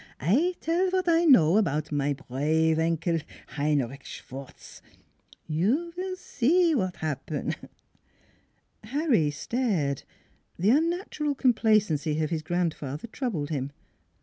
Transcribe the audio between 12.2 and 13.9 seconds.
of his grandfather troubled him.